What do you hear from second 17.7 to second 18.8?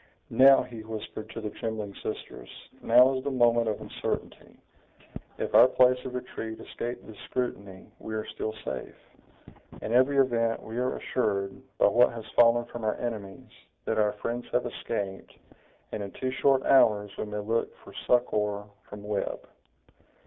for succor